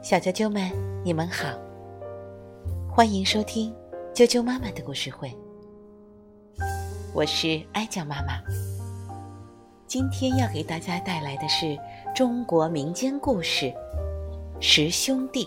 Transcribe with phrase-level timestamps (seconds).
[0.00, 0.70] 小啾啾们，
[1.04, 1.48] 你们好，
[2.88, 3.74] 欢迎收听
[4.14, 5.30] 啾啾妈妈的故事会。
[7.12, 8.40] 我是哀酱妈妈，
[9.86, 11.76] 今天要给大家带来的是
[12.14, 13.66] 中国民间故事
[14.60, 15.44] 《十兄弟》，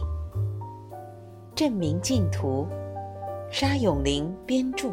[1.55, 2.68] 郑明镜图，
[3.50, 4.92] 沙永林编著，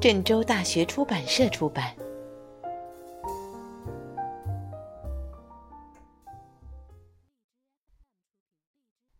[0.00, 1.92] 郑州大学出版社出版。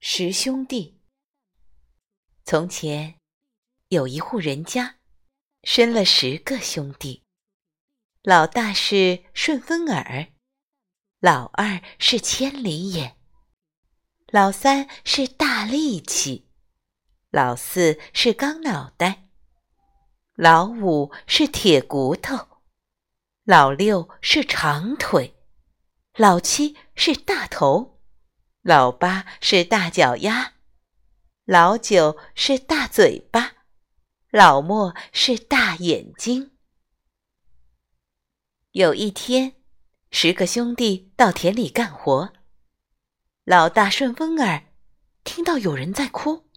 [0.04, 1.00] 十兄弟。
[2.44, 3.20] 从前，
[3.86, 4.96] 有一户人家，
[5.62, 7.22] 生了十个兄弟。
[8.22, 10.32] 老大是顺风耳，
[11.20, 13.16] 老二是千里眼，
[14.26, 16.48] 老三是大力气，
[17.30, 19.28] 老四是钢脑袋，
[20.34, 22.48] 老五是铁骨头，
[23.44, 25.36] 老六是长腿，
[26.16, 28.01] 老七是大头。
[28.62, 30.54] 老八是大脚丫，
[31.44, 33.54] 老九是大嘴巴，
[34.30, 36.52] 老莫是大眼睛。
[38.70, 39.56] 有一天，
[40.12, 42.32] 十个兄弟到田里干活，
[43.42, 44.68] 老大顺风耳
[45.24, 46.48] 听到有人在哭，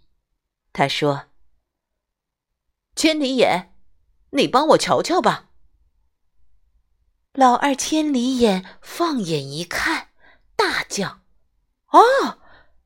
[0.74, 1.30] 他说
[2.96, 3.74] ：“千里眼，
[4.30, 5.50] 你帮我瞧瞧吧。”
[7.34, 10.10] 老二千里眼放眼一看，
[10.56, 11.25] 大叫。
[12.00, 12.40] 啊，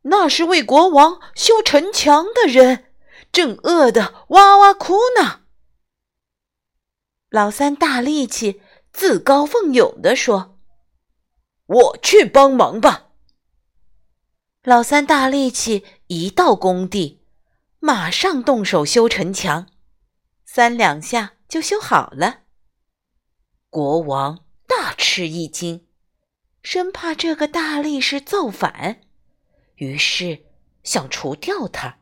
[0.04, 2.92] 那是为国王修城墙的人，
[3.32, 5.42] 正饿得哇哇哭呢。
[7.30, 10.60] 老三大力气自告奋勇地说
[11.68, 13.10] ：“我去帮忙吧。”
[14.64, 17.22] 老三大力气一到工地，
[17.80, 19.68] 马上动手修城墙，
[20.46, 22.42] 三两下就修好了。
[23.70, 25.89] 国王大吃一惊。
[26.62, 29.02] 生怕这个大力士造反，
[29.76, 30.44] 于是
[30.84, 32.00] 想除掉他，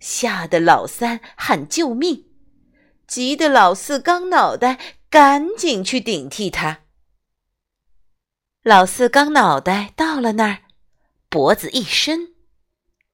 [0.00, 2.26] 吓得老三喊救命，
[3.06, 4.78] 急得老四钢脑袋
[5.10, 6.80] 赶紧去顶替他。
[8.62, 10.62] 老四钢脑袋到了那儿，
[11.28, 12.34] 脖子一伸，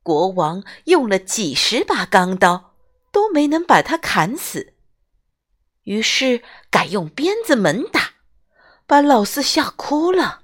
[0.03, 2.75] 国王用了几十把钢刀
[3.13, 4.75] 都没能把他砍死，
[5.83, 8.15] 于是改用鞭子猛打，
[8.87, 10.44] 把老四吓哭了。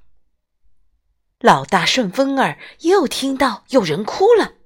[1.40, 4.56] 老大顺风耳又听到有人哭了，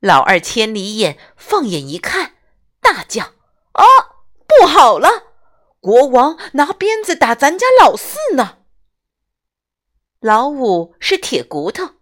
[0.00, 2.34] 老二千里眼放眼一看，
[2.80, 3.32] 大叫
[3.72, 3.84] ：“啊，
[4.46, 5.08] 不好了！
[5.80, 8.58] 国王拿鞭子打咱家老四呢！”
[10.20, 11.94] 老五是铁骨头，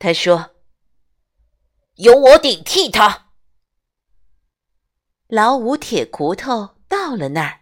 [0.00, 0.50] 他说
[1.96, 3.28] ：“由我顶替他。”
[5.28, 7.60] 老五铁骨头到了那儿，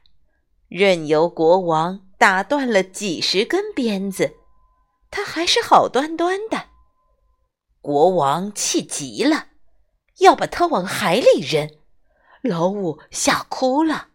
[0.68, 4.37] 任由国王打断了几十根鞭子。
[5.10, 6.66] 他还是好端端的，
[7.80, 9.48] 国王气急了，
[10.18, 11.68] 要把他往海里扔。
[12.42, 14.08] 老五吓哭了。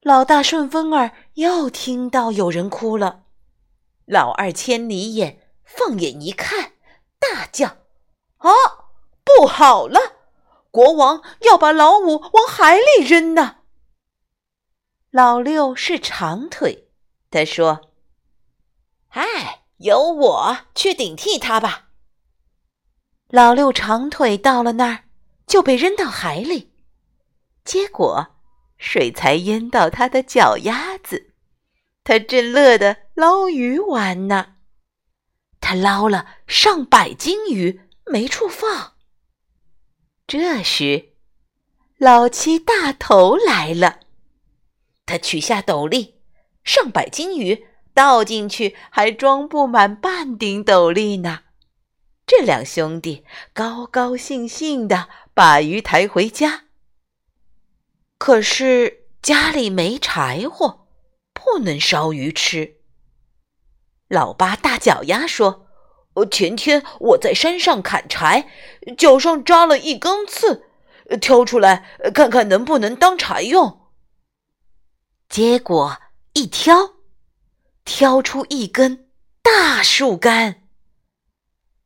[0.00, 3.24] 老大顺风耳又听到有人哭了，
[4.04, 6.72] 老二千里眼放眼一看，
[7.18, 7.78] 大叫
[8.38, 8.50] ：“啊，
[9.24, 9.98] 不好了！
[10.70, 13.56] 国王要把老五往海里扔呢！”
[15.10, 16.90] 老六是长腿，
[17.30, 17.93] 他说。
[19.84, 21.90] 由我去顶替他吧。
[23.28, 25.04] 老六长腿到了那儿，
[25.46, 26.72] 就被扔到海里，
[27.66, 28.36] 结果
[28.78, 31.34] 水才淹到他的脚丫子，
[32.02, 34.54] 他正乐得捞鱼玩呢。
[35.60, 38.94] 他捞了上百斤鱼，没处放。
[40.26, 41.12] 这时，
[41.98, 44.00] 老七大头来了，
[45.04, 46.22] 他取下斗笠，
[46.64, 47.66] 上百斤鱼。
[47.94, 51.40] 倒进去还装不满半顶斗笠呢。
[52.26, 56.64] 这两兄弟高高兴兴的把鱼抬回家。
[58.18, 60.86] 可是家里没柴火，
[61.32, 62.76] 不能烧鱼吃。
[64.08, 65.66] 老八大脚丫说
[66.30, 68.48] ：“前天我在山上砍柴，
[68.96, 70.64] 脚上扎了一根刺，
[71.20, 73.90] 挑出来看看能不能当柴用。”
[75.28, 75.98] 结果
[76.32, 76.93] 一挑。
[77.84, 79.10] 挑出一根
[79.42, 80.62] 大树干，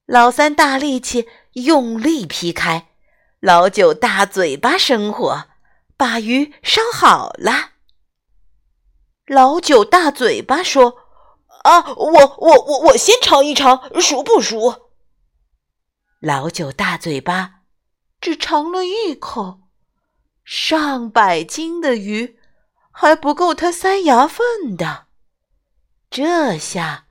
[0.06, 2.90] 老三大力气用力劈开，
[3.40, 5.48] 老九大嘴巴生火，
[5.96, 7.72] 把鱼烧好了。
[9.26, 10.98] 老九大嘴巴说
[11.64, 14.92] ：“啊，我我我我先尝一尝，熟不熟？”
[16.22, 17.62] 老九大嘴巴
[18.20, 19.62] 只尝了一口，
[20.44, 22.38] 上百斤的鱼
[22.92, 25.07] 还不够他塞牙缝的。
[26.10, 27.06] 这下，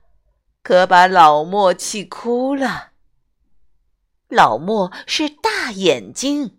[0.62, 2.92] 可把老莫气哭了。
[4.28, 6.58] 老莫是大眼睛，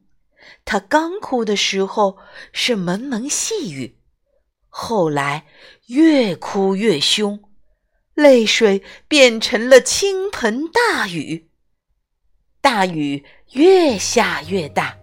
[0.66, 2.18] 他刚哭的时候
[2.52, 4.00] 是蒙蒙细雨，
[4.70, 5.46] 后来
[5.88, 7.44] 越哭越凶，
[8.14, 11.50] 泪水变成了倾盆大雨。
[12.62, 14.98] 大雨越下越大，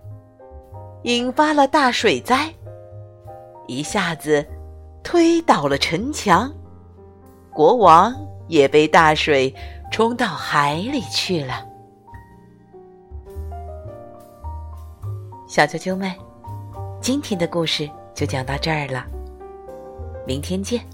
[1.04, 2.52] 引发了大水灾，
[3.68, 4.46] 一下子
[5.04, 6.52] 推倒了城墙，
[7.56, 8.14] 国王
[8.48, 9.52] 也被大水
[9.90, 11.66] 冲到海里去了。
[15.48, 16.12] 小啾啾们，
[17.00, 19.06] 今天的故事就讲到这儿了，
[20.26, 20.84] 明天见。